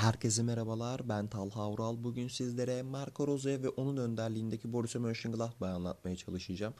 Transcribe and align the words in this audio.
Herkese 0.00 0.42
merhabalar. 0.42 1.08
Ben 1.08 1.26
Talha 1.26 1.70
Ural. 1.70 2.04
Bugün 2.04 2.28
sizlere 2.28 2.82
Marco 2.82 3.26
Rose 3.26 3.62
ve 3.62 3.68
onun 3.68 3.96
önderliğindeki 3.96 4.72
Borussia 4.72 5.00
Mönchengladbach'ı 5.00 5.74
anlatmaya 5.74 6.16
çalışacağım. 6.16 6.74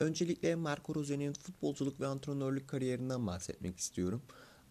Öncelikle 0.00 0.54
Marco 0.54 0.94
Rose'nin 0.94 1.32
futbolculuk 1.32 2.00
ve 2.00 2.06
antrenörlük 2.06 2.68
kariyerinden 2.68 3.26
bahsetmek 3.26 3.78
istiyorum. 3.78 4.22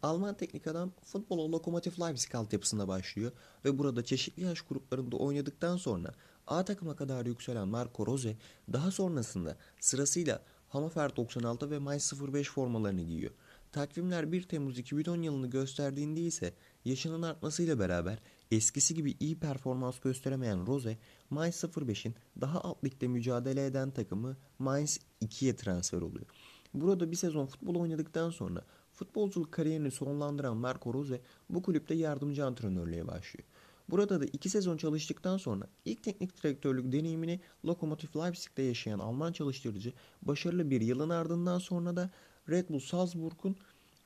Alman 0.03 0.37
teknik 0.37 0.67
adam 0.67 0.91
futbola 1.03 1.51
Lokomotiv 1.51 1.91
Leipzig 2.01 2.35
altyapısında 2.35 2.87
başlıyor 2.87 3.31
ve 3.65 3.77
burada 3.77 4.05
çeşitli 4.05 4.43
yaş 4.43 4.61
gruplarında 4.61 5.17
oynadıktan 5.17 5.77
sonra 5.77 6.13
A 6.47 6.65
takıma 6.65 6.95
kadar 6.95 7.25
yükselen 7.25 7.67
Marco 7.67 8.05
Rose 8.05 8.37
daha 8.73 8.91
sonrasında 8.91 9.57
sırasıyla 9.79 10.41
Hannover 10.69 11.15
96 11.15 11.71
ve 11.71 11.79
Mainz 11.79 12.13
05 12.33 12.49
formalarını 12.49 13.01
giyiyor. 13.01 13.31
Takvimler 13.71 14.31
1 14.31 14.43
Temmuz 14.43 14.79
2010 14.79 15.21
yılını 15.21 15.47
gösterdiğinde 15.47 16.21
ise 16.21 16.53
yaşının 16.85 17.21
artmasıyla 17.21 17.79
beraber 17.79 18.19
eskisi 18.51 18.93
gibi 18.93 19.15
iyi 19.19 19.39
performans 19.39 19.99
gösteremeyen 19.99 20.67
Rose, 20.67 20.97
Mainz 21.29 21.63
05'in 21.63 22.15
daha 22.41 22.61
alt 22.61 22.83
ligde 22.83 23.07
mücadele 23.07 23.65
eden 23.65 23.91
takımı 23.91 24.37
Mainz 24.59 24.99
2'ye 25.21 25.55
transfer 25.55 26.01
oluyor. 26.01 26.25
Burada 26.73 27.11
bir 27.11 27.15
sezon 27.15 27.45
futbol 27.45 27.75
oynadıktan 27.75 28.29
sonra 28.29 28.65
futbolculuk 28.93 29.51
kariyerini 29.51 29.91
sonlandıran 29.91 30.57
Marco 30.57 30.93
Rose 30.93 31.21
bu 31.49 31.61
kulüpte 31.61 31.95
yardımcı 31.95 32.45
antrenörlüğe 32.45 33.07
başlıyor. 33.07 33.47
Burada 33.89 34.21
da 34.21 34.25
iki 34.25 34.49
sezon 34.49 34.77
çalıştıktan 34.77 35.37
sonra 35.37 35.67
ilk 35.85 36.03
teknik 36.03 36.43
direktörlük 36.43 36.91
deneyimini 36.91 37.39
Lokomotiv 37.65 38.19
Leipzig'te 38.19 38.61
yaşayan 38.61 38.99
Alman 38.99 39.31
çalıştırıcı 39.31 39.93
başarılı 40.21 40.69
bir 40.69 40.81
yılın 40.81 41.09
ardından 41.09 41.59
sonra 41.59 41.95
da 41.95 42.09
Red 42.49 42.69
Bull 42.69 42.79
Salzburg'un 42.79 43.55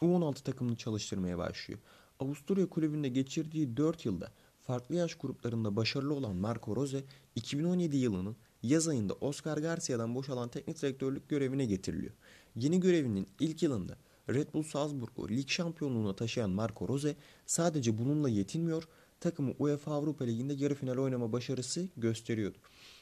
U16 0.02 0.44
takımını 0.44 0.76
çalıştırmaya 0.76 1.38
başlıyor. 1.38 1.80
Avusturya 2.24 2.70
kulübünde 2.70 3.10
geçirdiği 3.10 3.78
4 3.78 4.06
yılda 4.06 4.32
farklı 4.64 4.96
yaş 4.96 5.16
gruplarında 5.16 5.76
başarılı 5.76 6.14
olan 6.14 6.36
Marco 6.36 6.76
Rose 6.76 7.04
2017 7.36 7.98
yılının 7.98 8.36
yaz 8.64 8.88
ayında 8.88 9.14
Oscar 9.14 9.58
Garcia'dan 9.58 10.16
boşalan 10.16 10.50
teknik 10.50 10.82
direktörlük 10.82 11.30
görevine 11.30 11.66
getiriliyor. 11.66 12.14
Yeni 12.56 12.80
görevinin 12.80 13.28
ilk 13.40 13.64
yılında 13.64 13.98
Red 14.30 14.54
Bull 14.54 14.64
Salzburg'u 14.64 15.30
lig 15.30 15.50
şampiyonluğuna 15.50 16.16
taşıyan 16.16 16.50
Marco 16.50 16.88
Rose 16.88 17.16
sadece 17.46 17.98
bununla 17.98 18.30
yetinmiyor, 18.30 18.88
takımı 19.20 19.54
UEFA 19.60 19.94
Avrupa 19.94 20.26
Ligi'nde 20.26 20.54
yarı 20.54 20.76
final 20.76 20.98
oynama 20.98 21.32
başarısı 21.32 21.90
gösteriyordu. 21.98 22.58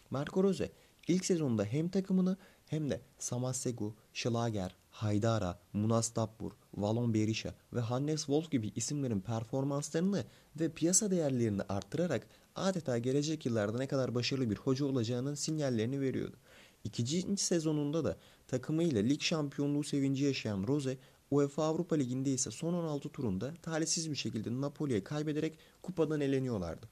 Marco 0.09 0.44
Rose 0.44 0.72
ilk 1.08 1.26
sezonda 1.26 1.66
hem 1.66 1.90
takımını 1.90 2.38
hem 2.72 2.90
de 2.90 3.02
Samassegu, 3.20 3.96
Schlager, 4.14 4.76
Haydara, 4.92 5.60
Munas 5.74 6.16
Dabbur, 6.16 6.52
Valon 6.74 7.14
Berisha 7.14 7.54
ve 7.74 7.80
Hannes 7.80 8.20
Wolf 8.20 8.52
gibi 8.52 8.72
isimlerin 8.76 9.20
performanslarını 9.20 10.26
ve 10.60 10.70
piyasa 10.70 11.12
değerlerini 11.12 11.62
arttırarak 11.62 12.28
adeta 12.56 12.98
gelecek 12.98 13.46
yıllarda 13.46 13.78
ne 13.78 13.88
kadar 13.88 14.16
başarılı 14.16 14.50
bir 14.50 14.56
hoca 14.56 14.86
olacağının 14.86 15.36
sinyallerini 15.36 16.02
veriyordu. 16.02 16.38
İkinci 16.84 17.38
sezonunda 17.38 18.06
da 18.06 18.18
takımıyla 18.48 19.02
lig 19.02 19.22
şampiyonluğu 19.22 19.84
sevinci 19.84 20.24
yaşayan 20.24 20.68
Rose, 20.68 20.98
UEFA 21.32 21.64
Avrupa 21.64 21.96
Ligi'nde 21.96 22.32
ise 22.32 22.52
son 22.52 22.74
16 22.74 23.10
turunda 23.10 23.54
talihsiz 23.62 24.12
bir 24.12 24.16
şekilde 24.16 24.62
Napoli'ye 24.62 25.04
kaybederek 25.04 25.58
kupadan 25.82 26.22
eleniyorlardı. 26.22 26.90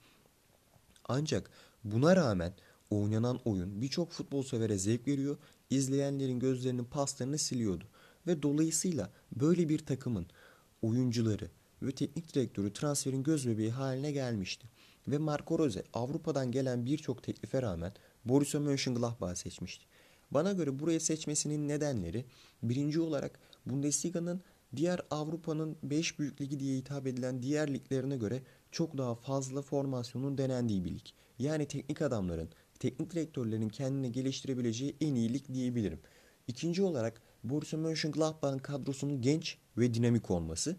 Ancak 1.05 1.51
buna 1.83 2.15
rağmen 2.15 2.53
oynanan 2.89 3.39
oyun 3.45 3.81
birçok 3.81 4.11
futbol 4.11 4.43
severe 4.43 4.77
zevk 4.77 5.07
veriyor, 5.07 5.37
izleyenlerin 5.69 6.39
gözlerinin 6.39 6.83
paslarını 6.83 7.37
siliyordu. 7.37 7.85
Ve 8.27 8.43
dolayısıyla 8.43 9.09
böyle 9.31 9.69
bir 9.69 9.79
takımın 9.79 10.27
oyuncuları 10.81 11.49
ve 11.81 11.91
teknik 11.91 12.35
direktörü 12.35 12.73
transferin 12.73 13.23
göz 13.23 13.47
bebeği 13.47 13.71
haline 13.71 14.11
gelmişti. 14.11 14.67
Ve 15.07 15.17
Marco 15.17 15.59
Rose 15.59 15.83
Avrupa'dan 15.93 16.51
gelen 16.51 16.85
birçok 16.85 17.23
teklife 17.23 17.61
rağmen 17.61 17.93
Borussia 18.25 18.59
Mönchengladbach'ı 18.59 19.39
seçmişti. 19.39 19.85
Bana 20.31 20.51
göre 20.51 20.79
burayı 20.79 21.01
seçmesinin 21.01 21.67
nedenleri 21.67 22.25
birinci 22.63 22.99
olarak 22.99 23.39
Bundesliga'nın 23.65 24.41
diğer 24.75 25.01
Avrupa'nın 25.11 25.77
5 25.83 26.19
büyük 26.19 26.41
ligi 26.41 26.59
diye 26.59 26.77
hitap 26.77 27.07
edilen 27.07 27.41
diğer 27.41 27.73
liglerine 27.73 28.17
göre 28.17 28.43
çok 28.71 28.97
daha 28.97 29.15
fazla 29.15 29.61
formasyonun 29.61 30.37
denendiği 30.37 30.85
bir 30.85 30.91
lig. 30.91 31.05
Yani 31.39 31.65
teknik 31.65 32.01
adamların, 32.01 32.49
teknik 32.79 33.11
direktörlerin 33.11 33.69
kendini 33.69 34.11
geliştirebileceği 34.11 34.95
en 35.01 35.15
iyi 35.15 35.33
lig 35.33 35.43
diyebilirim. 35.53 35.99
İkinci 36.47 36.81
olarak 36.81 37.21
Borussia 37.43 37.79
Mönchengladbach'ın 37.79 38.57
kadrosunun 38.57 39.21
genç 39.21 39.57
ve 39.77 39.93
dinamik 39.93 40.31
olması. 40.31 40.75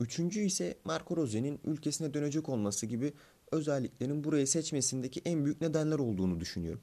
Üçüncü 0.00 0.40
ise 0.40 0.78
Marco 0.84 1.16
Rose'nin 1.16 1.60
ülkesine 1.64 2.14
dönecek 2.14 2.48
olması 2.48 2.86
gibi 2.86 3.12
özelliklerin 3.52 4.24
burayı 4.24 4.46
seçmesindeki 4.46 5.22
en 5.24 5.44
büyük 5.44 5.60
nedenler 5.60 5.98
olduğunu 5.98 6.40
düşünüyorum. 6.40 6.80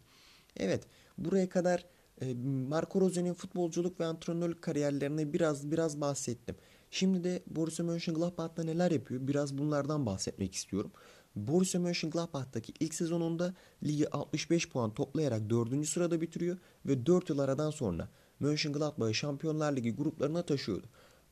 Evet, 0.58 0.84
buraya 1.18 1.50
kadar 1.50 1.86
e, 2.22 2.34
Marco 2.70 3.02
Rose'nin 3.02 3.34
futbolculuk 3.34 4.00
ve 4.00 4.06
antrenörlük 4.06 4.62
kariyerlerine 4.62 5.34
biraz 5.34 5.72
biraz 5.72 6.02
bahsettim. 6.02 6.56
Şimdi 6.92 7.24
de 7.24 7.44
Borussia 7.48 7.86
Mönchengladbach'ta 7.86 8.64
neler 8.64 8.92
yapıyor 8.92 9.28
biraz 9.28 9.58
bunlardan 9.58 10.06
bahsetmek 10.06 10.56
istiyorum. 10.56 10.92
Borussia 11.36 11.80
Mönchengladbach'taki 11.80 12.74
ilk 12.80 12.94
sezonunda 12.94 13.54
ligi 13.84 14.10
65 14.10 14.70
puan 14.70 14.94
toplayarak 14.94 15.50
4. 15.50 15.88
sırada 15.88 16.22
bitiriyor 16.22 16.58
ve 16.86 17.06
4 17.06 17.30
yıl 17.30 17.40
aradan 17.40 17.72
sonra 17.72 18.10
Mönchengladbach'ı 18.40 19.14
Şampiyonlar 19.14 19.76
Ligi 19.76 19.96
gruplarına 19.96 20.42
taşıyordu. 20.44 20.88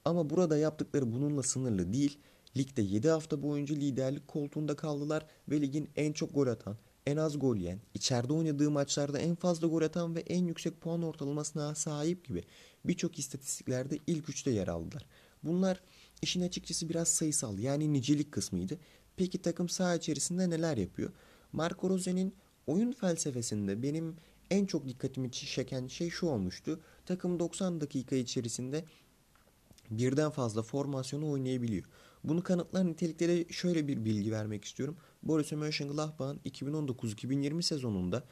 Ama 0.05 0.29
burada 0.29 0.57
yaptıkları 0.57 1.11
bununla 1.11 1.43
sınırlı 1.43 1.93
değil. 1.93 2.17
Ligde 2.57 2.81
7 2.81 3.09
hafta 3.09 3.43
boyunca 3.43 3.75
liderlik 3.75 4.27
koltuğunda 4.27 4.75
kaldılar 4.75 5.25
ve 5.49 5.61
ligin 5.61 5.89
en 5.95 6.13
çok 6.13 6.33
gol 6.33 6.47
atan, 6.47 6.77
en 7.05 7.17
az 7.17 7.39
gol 7.39 7.55
yiyen, 7.55 7.79
içeride 7.93 8.33
oynadığı 8.33 8.71
maçlarda 8.71 9.19
en 9.19 9.35
fazla 9.35 9.67
gol 9.67 9.81
atan 9.81 10.15
ve 10.15 10.19
en 10.19 10.45
yüksek 10.45 10.81
puan 10.81 11.03
ortalamasına 11.03 11.75
sahip 11.75 12.27
gibi 12.27 12.43
birçok 12.85 13.19
istatistiklerde 13.19 13.97
ilk 14.07 14.29
üçte 14.29 14.51
yer 14.51 14.67
aldılar. 14.67 15.05
Bunlar 15.43 15.81
işin 16.21 16.41
açıkçası 16.41 16.89
biraz 16.89 17.07
sayısal 17.07 17.59
yani 17.59 17.93
nicelik 17.93 18.31
kısmıydı. 18.31 18.77
Peki 19.19 19.41
takım 19.41 19.69
saha 19.69 19.95
içerisinde 19.95 20.49
neler 20.49 20.77
yapıyor? 20.77 21.11
Marco 21.53 21.89
Rose'nin 21.89 22.35
oyun 22.67 22.91
felsefesinde 22.91 23.83
benim 23.83 24.15
en 24.49 24.65
çok 24.65 24.87
dikkatimi 24.87 25.31
çeken 25.31 25.87
şey 25.87 26.09
şu 26.09 26.25
olmuştu. 26.25 26.79
Takım 27.05 27.39
90 27.39 27.81
dakika 27.81 28.15
içerisinde 28.15 28.85
birden 29.89 30.29
fazla 30.29 30.61
formasyonu 30.61 31.31
oynayabiliyor. 31.31 31.85
Bunu 32.23 32.43
kanıtlar 32.43 32.87
niteliklere 32.87 33.45
şöyle 33.49 33.87
bir 33.87 34.05
bilgi 34.05 34.31
vermek 34.31 34.65
istiyorum. 34.65 34.97
Borussia 35.23 35.57
Mönchengladbach'ın 35.57 36.39
2019-2020 36.45 37.61
sezonunda 37.61 38.23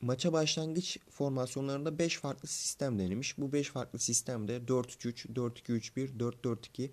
maça 0.00 0.32
başlangıç 0.32 0.98
formasyonlarında 1.10 1.98
5 1.98 2.18
farklı 2.18 2.48
sistem 2.48 2.98
denemiş. 2.98 3.38
Bu 3.38 3.52
5 3.52 3.70
farklı 3.70 3.98
sistemde 3.98 4.56
4-3-3, 4.56 5.32
4-2-3-1, 5.34 6.18
4-4-2, 6.18 6.90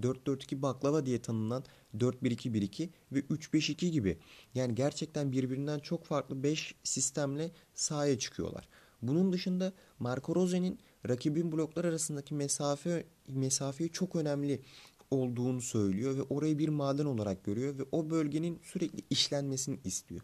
4-4-2 0.00 0.62
baklava 0.62 1.06
diye 1.06 1.22
tanınan 1.22 1.64
4-1-2-1-2 1.96 2.88
ve 3.12 3.20
3-5-2 3.20 3.88
gibi. 3.88 4.18
Yani 4.54 4.74
gerçekten 4.74 5.32
birbirinden 5.32 5.78
çok 5.78 6.04
farklı 6.04 6.42
5 6.42 6.74
sistemle 6.84 7.50
sahaya 7.74 8.18
çıkıyorlar. 8.18 8.68
Bunun 9.02 9.32
dışında 9.32 9.72
Marco 9.98 10.34
Rose'nin 10.34 10.78
rakibin 11.08 11.52
bloklar 11.52 11.84
arasındaki 11.84 12.34
mesafe 12.34 13.06
mesafeyi 13.28 13.90
çok 13.90 14.16
önemli 14.16 14.62
olduğunu 15.10 15.60
söylüyor 15.60 16.16
ve 16.16 16.22
orayı 16.22 16.58
bir 16.58 16.68
maden 16.68 17.04
olarak 17.04 17.44
görüyor 17.44 17.78
ve 17.78 17.82
o 17.92 18.10
bölgenin 18.10 18.60
sürekli 18.62 19.02
işlenmesini 19.10 19.78
istiyor. 19.84 20.20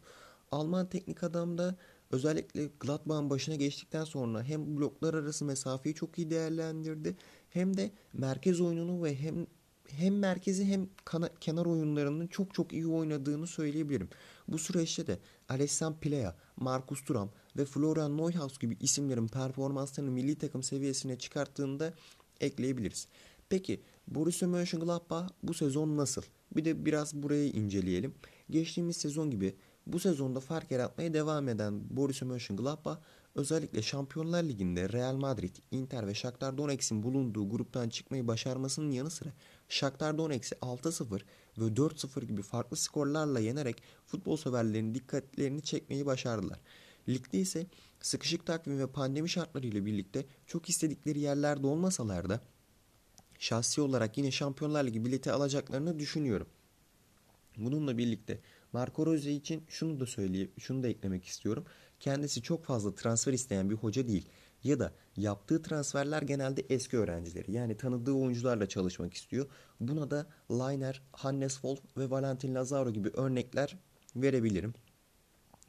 Alman 0.51 0.89
teknik 0.89 1.23
adam 1.23 1.59
da 1.59 1.77
özellikle 2.11 2.71
Gladbach'ın 2.81 3.31
başına 3.31 3.55
geçtikten 3.55 4.05
sonra 4.05 4.43
hem 4.43 4.77
bloklar 4.77 5.15
arası 5.15 5.45
mesafeyi 5.45 5.95
çok 5.95 6.19
iyi 6.19 6.31
değerlendirdi 6.31 7.17
hem 7.51 7.77
de 7.77 7.91
merkez 8.13 8.61
oyununu 8.61 9.03
ve 9.03 9.17
hem 9.17 9.47
hem 9.97 10.19
merkezi 10.19 10.65
hem 10.65 10.89
kana, 11.05 11.31
kenar 11.41 11.67
oyunlarının 11.67 12.27
çok 12.27 12.55
çok 12.55 12.73
iyi 12.73 12.87
oynadığını 12.87 13.47
söyleyebilirim. 13.47 14.09
Bu 14.49 14.59
süreçte 14.59 15.07
de 15.07 15.19
Alessandro 15.49 15.99
Plea, 15.99 16.37
Marcus 16.57 17.05
Thuram 17.05 17.31
ve 17.57 17.65
Florian 17.65 18.17
Neuhaus 18.17 18.59
gibi 18.59 18.77
isimlerin 18.81 19.29
performanslarını 19.29 20.11
milli 20.11 20.39
takım 20.39 20.63
seviyesine 20.63 21.19
çıkarttığında 21.19 21.95
ekleyebiliriz. 22.41 23.09
Peki 23.49 23.81
Borussia 24.09 24.49
Mönchengladbach 24.49 25.29
bu 25.43 25.55
sezon 25.55 25.97
nasıl? 25.97 26.23
Bir 26.57 26.65
de 26.65 26.85
biraz 26.85 27.15
burayı 27.15 27.51
inceleyelim. 27.51 28.15
Geçtiğimiz 28.51 28.97
sezon 28.97 29.31
gibi 29.31 29.55
bu 29.87 29.99
sezonda 29.99 30.41
fark 30.41 30.71
yaratmaya 30.71 31.15
devam 31.15 31.49
eden 31.49 31.81
Borussia 31.91 32.29
Mönchengladbach 32.29 32.99
özellikle 33.35 33.83
Şampiyonlar 33.83 34.43
Ligi'nde 34.43 34.89
Real 34.89 35.17
Madrid, 35.17 35.57
Inter 35.71 36.07
ve 36.07 36.15
Shakhtar 36.15 36.59
Donetsk'in 36.59 37.03
bulunduğu 37.03 37.51
gruptan 37.51 37.89
çıkmayı 37.89 38.29
başarmasının 38.29 38.91
yanı 38.91 39.11
sıra 39.11 39.31
Shakhtar 39.69 40.19
Donetsk'i 40.19 40.55
6-0 40.55 41.21
ve 41.59 41.65
4-0 41.65 42.25
gibi 42.25 42.43
farklı 42.43 42.77
skorlarla 42.77 43.41
yenerek 43.41 43.83
futbol 44.07 44.37
severlerin 44.37 44.95
dikkatlerini 44.95 45.63
çekmeyi 45.63 46.07
başardılar. 46.07 46.61
Ligde 47.09 47.39
ise 47.39 47.67
sıkışık 48.01 48.47
takvim 48.47 48.79
ve 48.79 48.87
pandemi 48.87 49.29
şartlarıyla 49.29 49.87
birlikte 49.87 50.27
çok 50.47 50.69
istedikleri 50.69 51.21
yerlerde 51.21 51.67
olmasalar 51.67 52.29
da 52.29 52.41
şahsi 53.39 53.81
olarak 53.81 54.19
yine 54.19 54.31
Şampiyonlar 54.31 54.85
Ligi 54.85 55.05
bileti 55.05 55.33
alacaklarını 55.33 55.99
düşünüyorum. 55.99 56.47
Bununla 57.57 57.99
birlikte 57.99 58.41
Marco 58.73 59.07
Rose 59.07 59.33
için 59.33 59.65
şunu 59.69 60.01
da 60.01 60.07
söyleyip 60.07 60.61
şunu 60.61 60.83
da 60.83 60.89
eklemek 60.89 61.25
istiyorum. 61.25 61.65
Kendisi 62.01 62.43
çok 62.43 62.65
fazla 62.65 62.95
transfer 62.95 63.33
isteyen 63.33 63.71
bir 63.71 63.75
hoca 63.75 64.09
değil 64.09 64.29
ya 64.65 64.79
da 64.79 64.93
yaptığı 65.17 65.63
transferler 65.63 66.23
genelde 66.23 66.63
eski 66.69 66.99
öğrencileri 66.99 67.53
yani 67.53 67.77
tanıdığı 67.77 68.13
oyuncularla 68.13 68.69
çalışmak 68.69 69.15
istiyor. 69.15 69.47
Buna 69.81 70.11
da 70.11 70.27
Liner, 70.51 71.03
Hannes 71.13 71.53
Wolf 71.53 71.81
ve 71.97 72.11
Valentin 72.11 72.55
Lazaro 72.55 72.91
gibi 72.91 73.09
örnekler 73.09 73.77
verebilirim. 74.17 74.75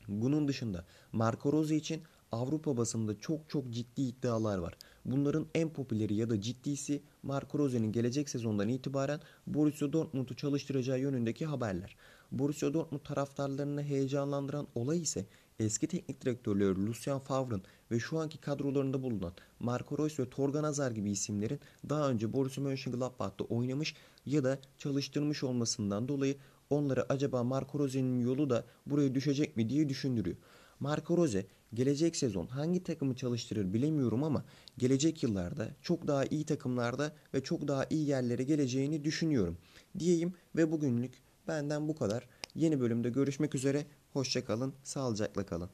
Bunun 0.07 0.47
dışında 0.47 0.85
Marco 1.11 1.53
Rose 1.53 1.75
için 1.75 2.03
Avrupa 2.33 2.77
basında 2.77 3.19
çok 3.19 3.49
çok 3.49 3.69
ciddi 3.69 4.01
iddialar 4.01 4.57
var. 4.57 4.77
Bunların 5.05 5.45
en 5.55 5.69
popüleri 5.69 6.15
ya 6.15 6.29
da 6.29 6.41
ciddisi 6.41 7.01
Marco 7.23 7.59
Rose'nin 7.59 7.91
gelecek 7.91 8.29
sezondan 8.29 8.69
itibaren 8.69 9.19
Borussia 9.47 9.93
Dortmund'u 9.93 10.35
çalıştıracağı 10.35 10.99
yönündeki 10.99 11.45
haberler. 11.45 11.95
Borussia 12.31 12.73
Dortmund 12.73 13.01
taraftarlarını 13.01 13.83
heyecanlandıran 13.83 14.67
olay 14.75 15.01
ise 15.01 15.25
eski 15.59 15.87
teknik 15.87 16.21
direktörleri 16.21 16.85
Lucien 16.85 17.19
Favre'ın 17.19 17.63
ve 17.91 17.99
şu 17.99 18.19
anki 18.19 18.37
kadrolarında 18.37 19.03
bulunan 19.03 19.33
Marco 19.59 19.97
Reus 19.97 20.19
ve 20.19 20.29
Torgan 20.29 20.63
Hazar 20.63 20.91
gibi 20.91 21.11
isimlerin 21.11 21.59
daha 21.89 22.09
önce 22.09 22.33
Borussia 22.33 22.63
Mönchengladbach'ta 22.63 23.43
oynamış 23.43 23.95
ya 24.25 24.43
da 24.43 24.59
çalıştırmış 24.77 25.43
olmasından 25.43 26.07
dolayı 26.07 26.35
onları 26.69 27.13
acaba 27.13 27.43
Marco 27.43 27.79
Rose'nin 27.79 28.21
yolu 28.21 28.49
da 28.49 28.63
buraya 28.85 29.15
düşecek 29.15 29.57
mi 29.57 29.69
diye 29.69 29.89
düşündürüyor. 29.89 30.37
Marco 30.83 31.17
Rose 31.17 31.45
gelecek 31.73 32.15
sezon 32.15 32.47
hangi 32.47 32.83
takımı 32.83 33.15
çalıştırır 33.15 33.73
bilemiyorum 33.73 34.23
ama 34.23 34.45
gelecek 34.77 35.23
yıllarda 35.23 35.69
çok 35.81 36.07
daha 36.07 36.25
iyi 36.25 36.45
takımlarda 36.45 37.11
ve 37.33 37.43
çok 37.43 37.67
daha 37.67 37.85
iyi 37.89 38.07
yerlere 38.07 38.43
geleceğini 38.43 39.03
düşünüyorum. 39.03 39.57
Diyeyim 39.99 40.33
ve 40.55 40.71
bugünlük 40.71 41.13
benden 41.47 41.87
bu 41.87 41.95
kadar. 41.95 42.27
Yeni 42.55 42.79
bölümde 42.79 43.09
görüşmek 43.09 43.55
üzere. 43.55 43.85
Hoşçakalın, 44.13 44.73
sağlıcakla 44.83 45.45
kalın. 45.45 45.69